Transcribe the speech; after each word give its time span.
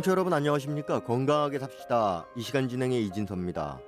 청취자 0.00 0.12
여러분 0.12 0.32
안녕하십니까? 0.32 1.00
건강하게 1.00 1.58
삽시다. 1.58 2.26
이 2.34 2.40
시간 2.40 2.70
진행의 2.70 3.04
이진섭입니다. 3.04 3.80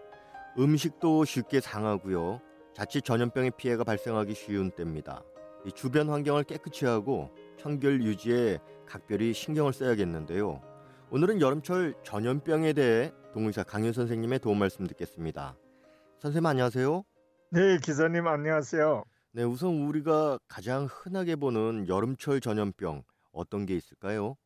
음식도 0.59 1.25
쉽게 1.25 1.61
상하고요. 1.61 2.39
자칫 2.75 3.03
전염병의 3.03 3.53
피해가 3.57 3.85
발생하기 3.85 4.35
쉬운 4.35 4.71
때입니다. 4.73 5.23
주변 5.75 6.11
환경을 6.11 6.45
깨끗이 6.45 6.85
하고 6.85 7.31
청결 7.59 8.03
유지에 8.03 8.59
각별히 8.85 9.33
신경을 9.33 9.73
써야겠는데요. 9.73 10.61
오늘은 11.11 11.41
여름철 11.41 11.95
전염병에 12.05 12.75
대해 12.75 13.11
동의사 13.33 13.63
강윤 13.63 13.95
선생님의 13.95 14.41
도움 14.41 14.59
말씀 14.59 14.87
듣겠습니다. 14.87 15.57
선생님 16.21 16.45
안녕하세요. 16.45 17.05
네, 17.53 17.79
기자님 17.83 18.27
안녕하세요. 18.27 19.05
네, 19.33 19.45
우선 19.45 19.87
우리가 19.89 20.39
가장 20.47 20.87
흔하게 20.91 21.37
보는 21.37 21.89
여름철 21.89 22.43
전염병 22.43 23.03
어떤 23.33 23.65
게 23.65 23.75
있을까요? 23.75 24.37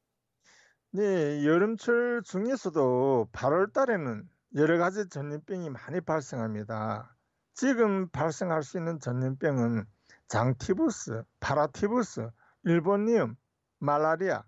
네, 0.97 1.45
여름철 1.45 2.23
중에서도 2.23 3.29
8월 3.31 3.71
달에는 3.71 4.27
여러 4.55 4.79
가지 4.79 5.07
전염병이 5.07 5.69
많이 5.69 6.01
발생합니다. 6.01 7.15
지금 7.53 8.09
발생할 8.09 8.63
수 8.63 8.79
있는 8.79 8.99
전염병은 8.99 9.85
장티부스, 10.29 11.25
파라티부스, 11.39 12.31
일본리움, 12.65 13.37
말라리아, 13.79 14.43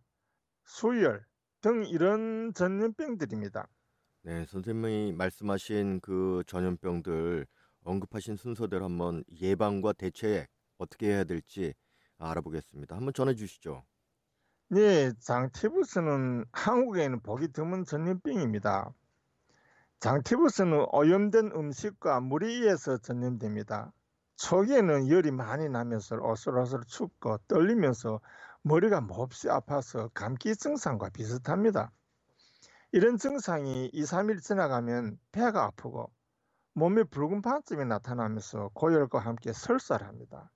수열 0.65 1.23
등 1.61 1.85
이런 1.85 2.55
전염병들입니다. 2.55 3.69
네, 4.23 4.47
선생님이 4.47 5.13
말씀하신 5.13 6.01
그 6.01 6.43
전염병들 6.47 7.47
언급하신 7.83 8.37
순서대로 8.37 8.87
한번 8.87 9.23
예방과 9.39 9.93
대책 9.93 10.49
어떻게 10.79 11.09
해야 11.09 11.25
될지 11.25 11.75
알아보겠습니다. 12.17 12.97
한번 12.97 13.13
전해 13.13 13.35
주시죠. 13.35 13.85
네, 14.71 15.13
장티부스는 15.21 16.45
한국에는 16.53 17.21
보기 17.21 17.53
드문 17.53 17.87
전염병입니다. 17.87 18.93
장티부스는 20.01 20.89
오염된 20.93 21.53
음식과 21.55 22.21
물에 22.21 22.49
의해서 22.49 22.99
전염됩니다. 22.99 23.95
초기에는 24.37 25.09
열이 25.09 25.31
많이 25.31 25.71
나면서 25.71 26.19
어슬어슬 26.23 26.81
춥고 26.87 27.39
떨리면서 27.49 28.21
머리가 28.61 29.01
몹시 29.01 29.49
아파서 29.49 30.11
감기 30.13 30.55
증상과 30.55 31.09
비슷합니다. 31.15 31.91
이런 32.93 33.17
증상이 33.17 33.87
2, 33.95 34.03
3일 34.03 34.43
지나가면 34.43 35.19
배가 35.33 35.65
아프고 35.65 36.13
몸에 36.75 37.05
붉은 37.05 37.41
반점이 37.41 37.87
나타나면서 37.87 38.71
고열과 38.75 39.19
함께 39.19 39.55
설사를 39.55 40.07
합니다. 40.07 40.51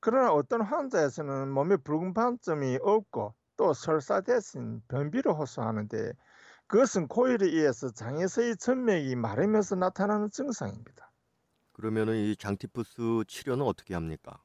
그러나 0.00 0.32
어떤 0.32 0.62
환자에서는 0.62 1.50
몸에 1.50 1.76
붉은 1.76 2.14
반점이 2.14 2.78
없고 2.82 3.34
또 3.56 3.72
설사 3.74 4.20
대신 4.22 4.82
변비를 4.88 5.32
호소하는데 5.32 6.12
그것은 6.66 7.08
고열에 7.08 7.46
의해서 7.46 7.90
장에서의 7.90 8.56
전맥이 8.56 9.16
마르면서 9.16 9.76
나타나는 9.76 10.30
증상입니다. 10.30 11.10
그러면은 11.72 12.16
이 12.16 12.36
장티푸스 12.36 13.24
치료는 13.26 13.64
어떻게 13.64 13.94
합니까? 13.94 14.42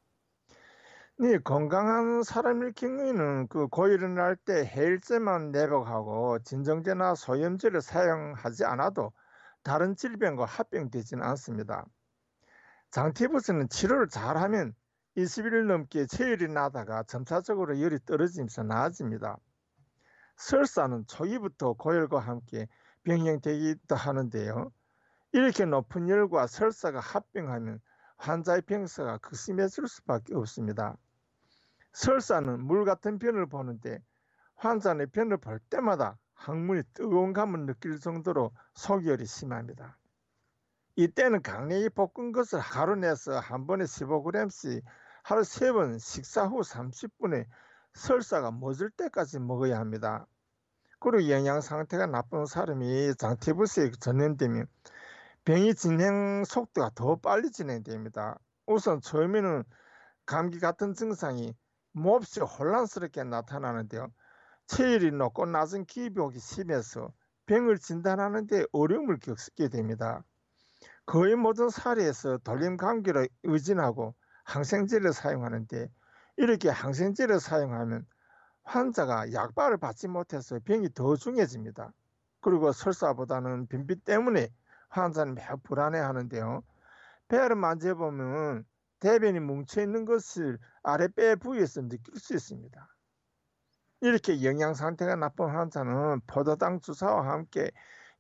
네, 1.18 1.38
건강한 1.40 2.24
사람일 2.24 2.74
경우에는 2.74 3.48
그 3.48 3.68
고열이 3.68 4.10
날때 4.10 4.66
해일제만 4.66 5.52
내복하고 5.52 6.40
진정제나 6.40 7.16
소염제를 7.16 7.82
사용하지 7.82 8.66
않아도 8.66 9.14
다른 9.64 9.96
질병과 9.96 10.44
합병되지는 10.46 11.24
않습니다. 11.24 11.86
장티푸스는 12.92 13.70
치료를 13.70 14.10
잘하면 14.10 14.74
20일 15.18 15.66
넘게 15.66 16.08
체열이 16.08 16.50
나다가 16.50 17.04
점차적으로 17.04 17.80
열이 17.80 18.00
떨어지면서 18.06 18.64
나아집니다. 18.64 19.38
설사는 20.36 21.06
초기부터 21.08 21.74
고열과 21.74 22.20
함께 22.20 22.68
병행되기도 23.04 23.96
하는데요. 23.96 24.72
이렇게 25.32 25.66
높은 25.66 26.10
열과 26.10 26.48
설사가 26.48 27.00
합병하면 27.00 27.80
환자의 28.18 28.64
병사가 28.64 29.20
극심해질 29.20 29.88
수밖에 29.88 30.36
없습니다. 30.36 30.98
설사는 31.94 32.62
물 32.62 32.84
같은 32.84 33.18
변을 33.18 33.46
보는데 33.46 34.04
환자는 34.56 35.12
변을 35.12 35.38
볼 35.38 35.60
때마다 35.70 36.18
항문이 36.34 36.84
뜨거운 36.94 37.32
감을 37.32 37.66
느낄 37.66 38.00
정도로 38.00 38.52
속열이 38.74 39.26
심합니다. 39.26 39.98
이때는 40.98 41.42
강냉이 41.42 41.90
볶은 41.90 42.32
것을 42.34 42.60
하루 42.60 42.96
내서 42.96 43.40
한 43.40 43.68
번에 43.68 43.86
15g씩 43.86 44.82
하루 45.26 45.44
세 45.44 45.74
번 45.74 45.98
식사 45.98 46.46
후 46.46 46.62
30분에 46.62 47.48
설사가 47.96 48.52
멎을 48.52 48.92
때까지 48.92 49.40
먹어야 49.40 49.80
합니다. 49.80 50.28
그리고 51.00 51.30
영양 51.32 51.62
상태가 51.62 52.06
나쁜 52.06 52.46
사람이 52.46 53.16
장티부스에 53.18 53.92
전염되면 54.00 54.68
병이 55.46 55.74
진행 55.74 56.44
속도가 56.46 56.92
더 56.94 57.16
빨리 57.16 57.50
진행됩니다. 57.52 58.38
우선 58.68 59.02
처음에는 59.02 59.64
감기 60.28 60.60
같은 60.60 60.94
증상이 60.94 61.56
몹시 61.94 62.42
혼란스럽게 62.42 63.24
나타나는데요. 63.24 64.14
체열이 64.68 65.12
높고 65.12 65.48
낮은 65.48 65.86
기복이 65.86 66.40
심해서 66.40 67.12
병을 67.48 67.80
진단하는 67.80 68.46
데 68.46 68.66
어려움을 68.74 69.18
겪게 69.20 69.70
됩니다. 69.70 70.24
거의 71.08 71.36
모든 71.36 71.70
사례에서 71.70 72.38
돌림 72.40 72.78
감기로 72.78 73.28
의진하고 73.44 74.14
항생제를 74.46 75.14
사용하는데 75.14 75.90
이렇게 76.38 76.70
항생제를 76.70 77.40
사용하면 77.40 78.06
환자가 78.64 79.34
약발을 79.34 79.78
받지 79.78 80.08
못해서 80.08 80.60
병이 80.64 80.94
더 80.94 81.16
중해집니다. 81.16 81.92
그리고 82.42 82.72
설사보다는 82.72 83.68
빈비 83.68 83.96
때문에 83.96 84.50
환자는 84.90 85.36
매우 85.36 85.58
불안해하는데요. 85.64 86.64
배를 87.28 87.56
만져보면 87.56 88.66
대변이 89.00 89.40
뭉쳐있는 89.40 90.06
것을 90.06 90.58
아랫배 90.84 91.36
부위에서 91.36 91.82
느낄 91.82 92.16
수 92.16 92.34
있습니다. 92.34 92.88
이렇게 94.02 94.44
영양 94.44 94.74
상태가 94.74 95.16
나쁜 95.16 95.50
환자는 95.50 96.22
포도당 96.28 96.80
주사와 96.80 97.32
함께 97.32 97.72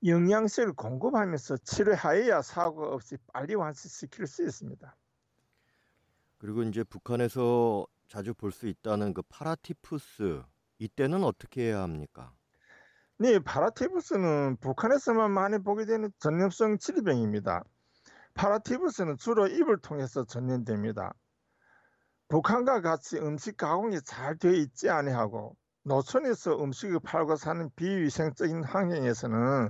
영양제를 0.03 0.74
공급하면서 0.74 1.58
치료하여야 1.58 2.41
사고 2.41 2.85
없이 2.85 3.18
빨리 3.31 3.56
완치시킬 3.56 4.28
수 4.28 4.44
있습니다. 4.44 4.96
그리고 6.38 6.63
이제 6.63 6.84
북한에서 6.84 7.85
자주 8.07 8.34
볼 8.34 8.51
수 8.51 8.68
있다는 8.68 9.13
그 9.13 9.22
파라티푸스 9.23 10.44
이때는 10.79 11.23
어떻게 11.23 11.63
해야 11.69 11.81
합니까? 11.81 12.35
네, 13.18 13.40
파라티푸스는 13.40 14.57
북한에서만 14.57 15.31
많이 15.31 15.59
보게 15.59 15.85
되는 15.85 16.12
전염성 16.19 16.78
질병입니다. 16.79 17.63
파라티푸스는 18.35 19.18
주로 19.18 19.47
입을 19.47 19.79
통해서 19.81 20.25
전염됩니다. 20.25 21.13
북한과 22.28 22.81
같이 22.81 23.17
음식 23.17 23.57
가공이 23.57 24.02
잘 24.03 24.38
되어 24.38 24.52
있지 24.52 24.90
아니하고 24.91 25.56
노천에서 25.85 26.63
음식을 26.63 27.00
팔고 27.02 27.35
사는 27.35 27.69
비위생적인 27.75 28.63
환경에서는 28.63 29.69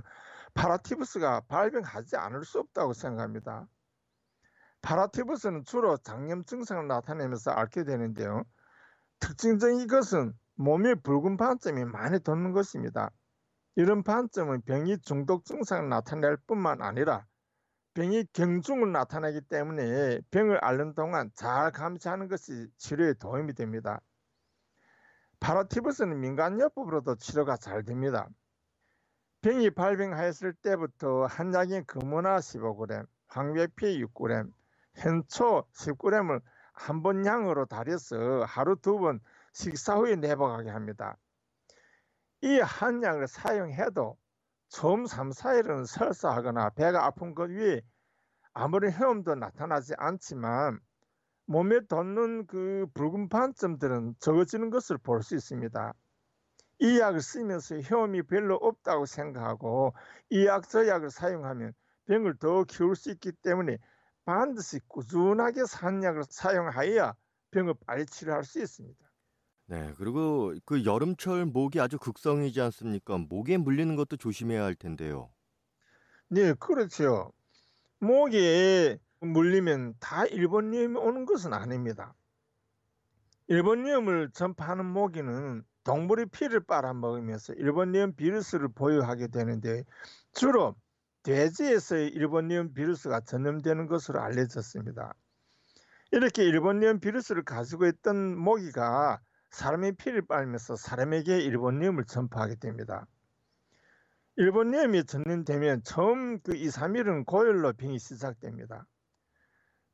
파라티푸스가 0.54 1.42
발병하지 1.48 2.16
않을 2.16 2.44
수 2.44 2.58
없다고 2.60 2.92
생각합니다. 2.94 3.68
파라티푸스는 4.86 5.64
주로 5.64 5.96
장염 5.96 6.44
증상을 6.44 6.86
나타내면서 6.86 7.50
앓게 7.50 7.82
되는데요. 7.82 8.44
특징적인 9.18 9.88
것은 9.88 10.32
몸에 10.54 10.94
붉은 10.94 11.36
반점이 11.36 11.84
많이 11.86 12.20
돋는 12.20 12.52
것입니다. 12.52 13.10
이런 13.74 14.04
반점은 14.04 14.62
병이 14.62 14.98
중독 15.00 15.44
증상을 15.44 15.88
나타낼 15.88 16.36
뿐만 16.46 16.82
아니라 16.82 17.26
병이 17.94 18.26
경중을 18.32 18.92
나타내기 18.92 19.40
때문에 19.48 20.20
병을 20.30 20.64
앓는 20.64 20.94
동안 20.94 21.32
잘 21.34 21.72
감시하는 21.72 22.28
것이 22.28 22.68
치료에 22.76 23.14
도움이 23.14 23.54
됩니다. 23.54 24.00
파라티푸스는 25.40 26.20
민간요법으로도 26.20 27.16
치료가 27.16 27.56
잘 27.56 27.82
됩니다. 27.82 28.28
병이 29.40 29.70
발병하였을 29.70 30.52
때부터 30.54 31.26
한 31.26 31.52
약인 31.52 31.84
금오나 31.86 32.38
15g, 32.38 33.04
황배피 33.26 34.04
6g, 34.04 34.52
현초 34.96 35.64
10g을 35.72 36.42
한 36.74 37.02
번 37.02 37.24
양으로 37.24 37.66
달여서 37.66 38.44
하루 38.44 38.76
두 38.76 38.98
번 38.98 39.20
식사 39.52 39.96
후에 39.96 40.16
내복하게 40.16 40.70
합니다. 40.70 41.16
이한 42.42 43.02
약을 43.02 43.26
사용해도 43.28 44.16
처음 44.68 45.06
3, 45.06 45.30
4일은 45.32 45.86
설사하거나 45.86 46.70
배가 46.70 47.04
아픈 47.06 47.34
것 47.34 47.50
위에 47.50 47.82
아무런 48.54 48.92
헤엄도 48.92 49.34
나타나지 49.36 49.94
않지만 49.98 50.80
몸에 51.46 51.80
돋는 51.86 52.46
그 52.46 52.86
붉은 52.94 53.28
반점들은 53.28 54.16
적어지는 54.20 54.70
것을 54.70 54.98
볼 54.98 55.22
수 55.22 55.34
있습니다. 55.36 55.94
이 56.80 56.98
약을 57.00 57.20
쓰면서 57.20 57.76
헤엄이 57.76 58.22
별로 58.24 58.56
없다고 58.56 59.06
생각하고 59.06 59.94
이 60.30 60.46
약 60.46 60.68
저 60.68 60.86
약을 60.88 61.10
사용하면 61.10 61.74
병을 62.06 62.38
더 62.38 62.64
키울 62.64 62.96
수 62.96 63.10
있기 63.10 63.32
때문에 63.32 63.78
반드시 64.26 64.80
꾸준하게 64.88 65.64
산약을 65.64 66.24
사용하여야 66.28 67.14
병을 67.52 67.74
빨리 67.86 68.04
치료할 68.04 68.44
수 68.44 68.60
있습니다. 68.60 69.06
네, 69.68 69.92
그리고 69.96 70.54
그 70.64 70.84
여름철 70.84 71.46
모기 71.46 71.80
아주 71.80 71.98
극성이지 71.98 72.60
않습니까? 72.60 73.18
모기에 73.18 73.56
물리는 73.56 73.96
것도 73.96 74.16
조심해야 74.16 74.62
할 74.62 74.74
텐데요. 74.74 75.30
네, 76.28 76.54
그렇죠. 76.54 77.32
모기에 78.00 78.98
물리면 79.20 79.94
다 80.00 80.26
일본염이 80.26 80.98
오는 80.98 81.24
것은 81.24 81.52
아닙니다. 81.52 82.14
일본염을 83.48 84.30
전파하는 84.32 84.84
모기는 84.86 85.64
동물의 85.84 86.26
피를 86.26 86.60
빨아먹으면서 86.60 87.54
일본염 87.54 88.14
비루스를 88.14 88.68
보유하게 88.68 89.28
되는데 89.28 89.84
주로 90.32 90.74
돼지에서의 91.26 92.10
일본염 92.10 92.72
비루스가 92.72 93.20
전염되는 93.22 93.88
것으로 93.88 94.20
알려졌습니다. 94.20 95.12
이렇게 96.12 96.44
일본염 96.44 97.00
비루스를 97.00 97.42
가지고 97.42 97.86
있던 97.86 98.38
모기가 98.38 99.18
사람의 99.50 99.96
피를 99.96 100.24
빨면서 100.24 100.76
사람에게 100.76 101.40
일본염을 101.40 102.04
전파하게 102.04 102.56
됩니다. 102.60 103.08
일본염이 104.36 105.02
전염되면 105.04 105.82
처음 105.82 106.38
그 106.42 106.54
2, 106.54 106.68
3일은 106.68 107.26
고열로 107.26 107.72
병이 107.72 107.98
시작됩니다. 107.98 108.86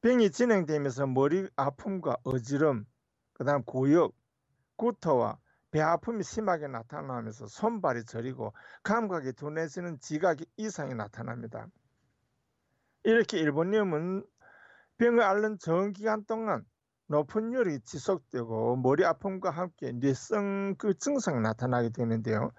병이 0.03 0.33
진행되면서 0.33 1.07
머리 1.07 1.49
아픔과 1.57 2.19
어지럼, 2.25 2.85
그 3.33 3.45
다음 3.45 3.63
구역, 3.65 4.15
구토와 4.77 5.39
배 5.73 5.81
아픔이 5.81 6.23
심하게 6.23 6.69
나타나면서 6.69 7.47
손발이 7.47 8.05
저리고 8.05 8.55
감각이 8.83 9.33
둔해지는 9.33 9.99
지각 10.01 10.37
이상이 10.59 10.95
나타납니다. 10.95 11.67
이렇게 13.05 13.39
일본염은 13.39 14.23
병을 14.99 15.23
앓는 15.23 15.59
정기간 15.59 16.27
동안 16.27 16.65
높은 17.07 17.55
열이 17.55 17.81
지속되고 17.81 18.77
머리 18.77 19.05
아픔과 19.05 19.51
함께 19.51 19.93
뇌성 19.93 20.77
그 20.77 20.97
증상이 20.99 21.41
나타나게 21.41 21.89
되는데요. 21.89 22.53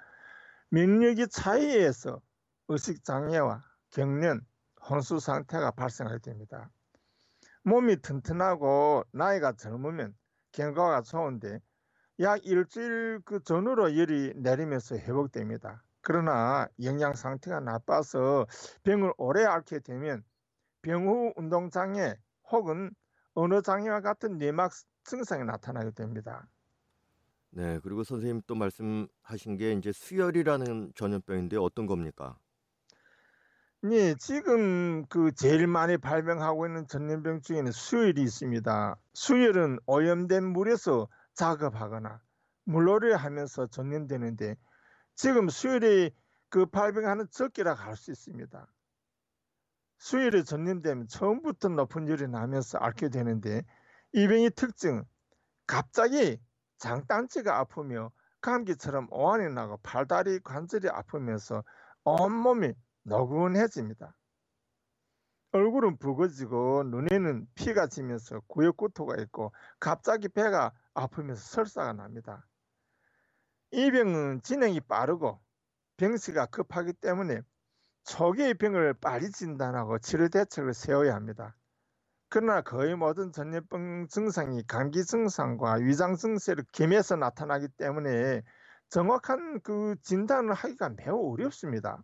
면역이 0.69 1.27
차이에서 1.27 2.19
의식 2.67 3.03
장애와 3.03 3.63
경련, 3.91 4.41
혼수 4.89 5.19
상태가 5.19 5.69
발생하게 5.69 6.17
됩니다. 6.19 6.71
몸이 7.63 8.01
튼튼하고 8.01 9.03
나이가 9.11 9.53
젊으면 9.53 10.15
경과가 10.51 11.03
좋은데 11.03 11.59
약 12.19 12.45
일주일 12.45 13.21
그 13.25 13.43
전후로 13.43 13.95
열이 13.97 14.33
내리면서 14.37 14.95
회복됩니다. 14.97 15.83
그러나 16.01 16.67
영양 16.81 17.13
상태가 17.13 17.59
나빠서 17.59 18.45
병을 18.83 19.13
오래 19.17 19.45
앓게 19.45 19.79
되면 19.79 20.23
병 20.83 21.07
후 21.07 21.33
운동 21.37 21.69
장애 21.71 22.15
혹은 22.51 22.91
언어 23.35 23.61
장애와 23.61 24.01
같은 24.01 24.37
내막 24.39 24.71
증상이 25.05 25.45
나타나게 25.45 25.91
됩니다. 25.91 26.49
네, 27.51 27.79
그리고 27.83 28.03
선생님 28.03 28.41
또 28.47 28.55
말씀하신 28.55 29.57
게 29.57 29.73
이제 29.73 29.91
수열이라는 29.91 30.93
전염병인데 30.95 31.57
어떤 31.57 31.85
겁니까? 31.85 32.39
네, 33.81 34.15
지금 34.15 35.05
그 35.07 35.33
제일 35.33 35.67
많이 35.67 35.97
발병하고 35.97 36.65
있는 36.65 36.87
전염병 36.87 37.41
중에는 37.41 37.71
수열이 37.71 38.21
있습니다. 38.21 38.95
수열은 39.13 39.79
오염된 39.85 40.45
물에서 40.53 41.09
작업하거나 41.35 42.21
물놀이를 42.65 43.17
하면서 43.17 43.67
전염되는데 43.67 44.55
지금 45.15 45.49
수열이 45.49 46.11
그 46.49 46.65
발병하는 46.65 47.27
적기라고 47.31 47.79
할 47.79 47.95
수 47.95 48.11
있습니다. 48.11 48.67
수혈에 49.99 50.43
전염되면 50.43 51.07
처음부터 51.07 51.69
높은 51.69 52.07
열이 52.09 52.27
나면서 52.27 52.77
앓게 52.77 53.09
되는데 53.09 53.63
이 54.11 54.27
병의 54.27 54.51
특징 54.51 55.03
갑자기 55.65 56.39
장단지가 56.77 57.57
아프며 57.57 58.11
감기처럼 58.41 59.07
오한이 59.11 59.53
나고 59.53 59.77
팔다리 59.77 60.39
관절이 60.41 60.89
아프면서 60.89 61.63
온몸이 62.03 62.73
노근해집니다. 63.03 64.15
얼굴은 65.55 65.97
붉어지고 65.97 66.85
눈에는 66.85 67.47
피가 67.53 67.85
지면서 67.85 68.39
구역구토가 68.47 69.17
있고 69.21 69.53
갑자기 69.79 70.27
배가 70.27 70.73
아프면서 70.95 71.41
설사가 71.41 71.93
납니다. 71.93 72.47
이 73.69 73.91
병은 73.91 74.41
진행이 74.41 74.81
빠르고 74.81 75.39
병시가 75.97 76.47
급하기 76.47 76.93
때문에 76.93 77.41
초기의 78.05 78.55
병을 78.55 78.95
빨리 78.95 79.29
진단하고 79.29 79.99
치료 79.99 80.27
대책을 80.27 80.73
세워야 80.73 81.13
합니다. 81.13 81.55
그러나 82.29 82.61
거의 82.61 82.95
모든 82.95 83.31
전염병 83.31 84.07
증상이 84.07 84.63
감기 84.65 85.05
증상과 85.05 85.73
위장 85.81 86.15
증세를 86.15 86.65
겸해서 86.71 87.15
나타나기 87.15 87.67
때문에 87.77 88.41
정확한 88.89 89.61
그 89.61 89.95
진단을 90.01 90.55
하기가 90.55 90.89
매우 90.97 91.31
어렵습니다. 91.33 92.03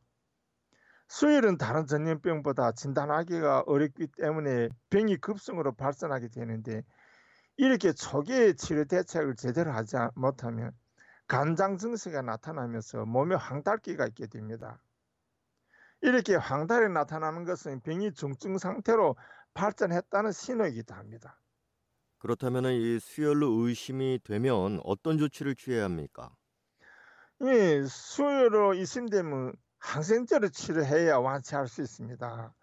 수혈은 1.09 1.57
다른 1.57 1.87
전염병보다 1.87 2.73
진단하기가 2.73 3.63
어렵기 3.65 4.07
때문에 4.15 4.69
병이 4.91 5.17
급성으로 5.17 5.73
발생하게 5.73 6.27
되는데 6.29 6.83
이렇게 7.57 7.93
초기의 7.93 8.55
치료 8.55 8.85
대책을 8.85 9.35
제대로 9.35 9.71
하지 9.71 9.97
못하면 10.15 10.71
간장 11.27 11.77
증세가 11.77 12.21
나타나면서 12.21 13.05
몸에 13.05 13.35
황달기가 13.35 14.05
있게 14.07 14.27
됩니다. 14.27 14.81
이렇게 16.01 16.35
황달이 16.35 16.89
나타나는 16.93 17.43
것은 17.43 17.81
병이 17.81 18.13
중증 18.13 18.59
상태로 18.59 19.15
발전했다는 19.55 20.31
신호이기도 20.31 20.93
합니다. 20.93 21.39
그렇다면 22.19 22.65
이 22.65 22.99
수혈로 22.99 23.47
의심이 23.65 24.19
되면 24.23 24.79
어떤 24.83 25.17
조치를 25.17 25.55
취해야 25.55 25.85
합니까? 25.85 26.29
예, 27.41 27.83
수혈로 27.83 28.75
의심되면 28.75 29.53
항생제를 29.79 30.51
치료해야 30.51 31.17
완치할 31.17 31.67
수 31.67 31.81
있습니다. 31.81 32.53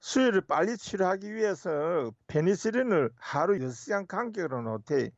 수혈을 0.00 0.42
빨리 0.42 0.76
치료하기 0.76 1.34
위해서 1.34 2.12
페니실린을 2.26 3.10
하루 3.16 3.54
6시간 3.58 4.06
간격으로 4.06 4.62
놓되 4.62 5.10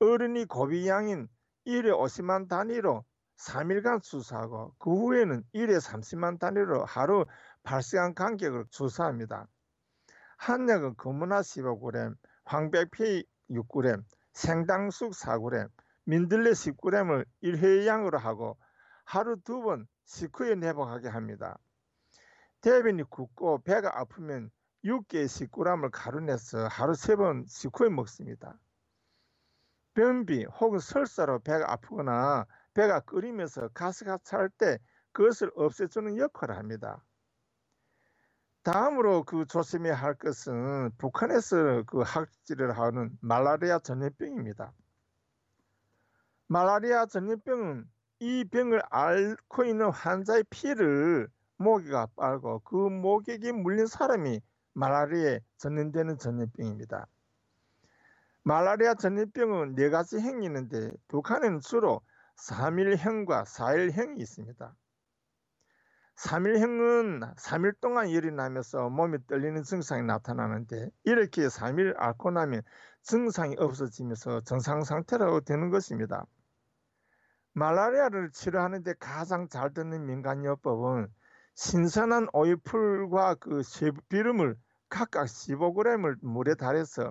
어른이 0.00 0.46
고비양인 0.46 1.28
1회 1.66 1.90
50만 1.90 2.48
단위로 2.48 3.04
3일간 3.36 4.02
주사하고 4.02 4.74
그 4.78 4.90
후에는 4.90 5.44
1회 5.54 5.80
30만 5.80 6.38
단위로 6.38 6.84
하루 6.84 7.24
8시간 7.64 8.14
간격을 8.14 8.66
주사합니다. 8.70 9.46
한약은 10.38 10.96
금문화 10.96 11.40
15g, 11.40 12.16
황백피 12.44 13.24
6g, 13.50 14.04
생당숙 14.32 15.12
4g, 15.12 15.68
민들레 16.04 16.50
10g을 16.50 17.26
1회 17.42 17.86
양으로 17.86 18.18
하고 18.18 18.56
하루 19.08 19.40
두 19.40 19.62
번 19.62 19.88
식후에 20.04 20.54
내복하게 20.54 21.08
합니다. 21.08 21.58
대변이 22.60 23.04
굽고 23.04 23.62
배가 23.62 23.98
아프면 23.98 24.50
6개 24.84 25.24
10g을 25.24 25.88
가루내서 25.90 26.68
하루 26.68 26.94
세 26.94 27.16
번 27.16 27.46
식후에 27.46 27.88
먹습니다. 27.88 28.58
변비 29.94 30.44
혹은 30.44 30.78
설사로 30.78 31.38
배가 31.38 31.72
아프거나 31.72 32.44
배가 32.74 33.00
끓이면서 33.00 33.68
가스가 33.68 34.18
찰 34.24 34.50
때 34.50 34.78
그것을 35.12 35.50
없애주는 35.56 36.18
역할을 36.18 36.54
합니다. 36.58 37.02
다음으로 38.62 39.24
그 39.24 39.46
조심해야 39.46 39.94
할 39.94 40.16
것은 40.16 40.90
북한에서 40.98 41.84
그 41.84 42.02
학질을 42.02 42.78
하는 42.78 43.16
말라리아 43.22 43.78
전염병입니다. 43.78 44.70
말라리아 46.48 47.06
전염병은 47.06 47.88
이 48.20 48.44
병을 48.44 48.82
앓고 48.90 49.64
있는 49.64 49.90
환자의 49.90 50.44
피를 50.50 51.28
모기가 51.56 52.06
빨고 52.16 52.60
그 52.60 52.74
모기에게 52.74 53.52
물린 53.52 53.86
사람이 53.86 54.40
말라리아에 54.72 55.40
전염되는 55.58 56.18
전염병입니다. 56.18 57.06
말라리아 58.42 58.94
전염병은 58.94 59.74
네 59.74 59.90
가지 59.90 60.18
행이 60.18 60.46
있는데 60.46 60.90
북한에는 61.08 61.60
주로 61.60 62.00
3일형과 62.36 63.44
4일형이 63.44 64.20
있습니다. 64.20 64.74
3일형은 66.16 67.36
3일 67.36 67.80
동안 67.80 68.12
열이 68.12 68.32
나면서 68.32 68.88
몸이 68.88 69.18
떨리는 69.28 69.62
증상이 69.62 70.02
나타나는데 70.02 70.90
이렇게 71.04 71.42
3일 71.46 71.94
앓고 71.96 72.32
나면 72.32 72.62
증상이 73.02 73.54
없어지면서 73.58 74.40
정상 74.40 74.82
상태라고 74.82 75.42
되는 75.42 75.70
것입니다. 75.70 76.26
말라리아를 77.58 78.30
치료하는데 78.30 78.94
가장 79.00 79.48
잘 79.48 79.74
듣는 79.74 80.06
민간요법은 80.06 81.12
신선한 81.54 82.28
오이풀과 82.32 83.34
그 83.36 83.62
비름을 84.08 84.56
각각 84.88 85.24
15g을 85.26 86.18
물에 86.22 86.54
달여서 86.54 87.10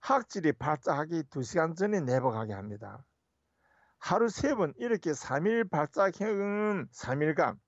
학질이 0.00 0.52
발작하기 0.52 1.24
2시간 1.24 1.76
전에 1.76 2.00
내복하게 2.00 2.54
합니다. 2.54 3.04
하루 3.98 4.28
세 4.28 4.54
번 4.54 4.72
이렇게 4.76 5.10
3일 5.12 5.70
발작형은 5.70 6.88
3일간, 6.88 7.58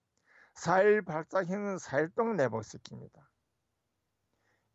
4일 0.55 1.05
발작형은 1.05 1.77
4일 1.77 2.15
동안 2.15 2.37
내복시킵니다. 2.37 3.12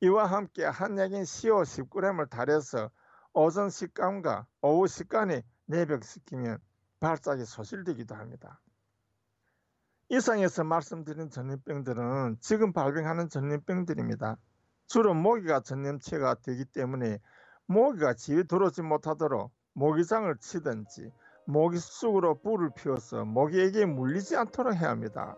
이와 0.01 0.25
함께 0.25 0.65
한약인 0.65 1.25
CO 1.25 1.61
10g을 1.61 2.29
달여서 2.29 2.91
오전 3.33 3.69
식감과 3.69 4.45
오후 4.61 4.87
식간에 4.87 5.43
내벽시키면 5.65 6.59
발작이 7.03 7.43
소실되기도 7.43 8.15
합니다. 8.15 8.61
이상에서 10.07 10.63
말씀드린 10.63 11.29
전염병들은 11.29 12.37
지금 12.39 12.71
발병하는 12.71 13.27
전염병들입니다. 13.27 14.37
주로 14.87 15.13
모기가 15.13 15.59
전염체가 15.59 16.35
되기 16.35 16.63
때문에 16.63 17.19
모기가 17.65 18.13
집에 18.13 18.43
들어오지 18.43 18.83
못하도록 18.83 19.51
모기장을 19.73 20.33
치든지 20.37 21.11
모기 21.45 21.77
쑥으로 21.77 22.39
불을 22.39 22.69
피워서 22.73 23.25
모기에게 23.25 23.85
물리지 23.85 24.37
않도록 24.37 24.77
해야 24.77 24.89
합니다. 24.89 25.35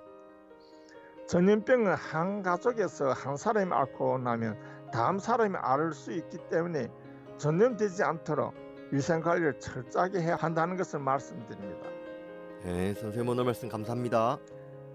전염병은 1.28 1.96
한 1.96 2.44
가족에서 2.44 3.12
한 3.12 3.38
사람이 3.38 3.74
앓고 3.74 4.20
나면 4.20 4.92
다음 4.92 5.18
사람이 5.18 5.58
앓을 5.58 5.94
수 5.94 6.12
있기 6.12 6.38
때문에 6.50 6.90
전염되지 7.40 8.04
않도록 8.04 8.65
위생 8.96 9.20
관리를 9.20 9.60
철저하게 9.60 10.22
해야 10.22 10.38
한다는 10.38 10.78
것을 10.78 11.00
말씀드립니다. 11.00 11.90
네, 12.64 12.94
선생님 12.94 13.28
오늘 13.28 13.44
말씀 13.44 13.68
감사합니다. 13.68 14.40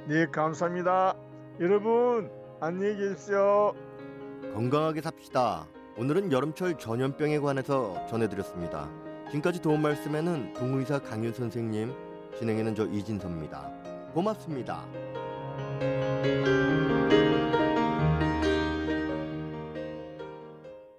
네, 0.07 0.26
감사합니다. 0.26 1.14
여러분, 1.61 2.30
안녕히 2.61 2.97
계십시오. 2.97 3.75
건강하게 4.54 5.02
삽시다. 5.02 5.66
오늘은 5.99 6.33
여름철 6.33 6.78
전염병에 6.78 7.40
관해서 7.40 8.07
전해드렸습니다. 8.07 8.88
지금까지 9.26 9.61
도움 9.61 9.83
말씀에는 9.83 10.54
동의사 10.54 10.99
강윤 10.99 11.35
선생님, 11.35 11.92
진행에는 12.38 12.75
저 12.75 12.87
이진섭입니다. 12.87 13.71
고맙습니다. 14.14 14.87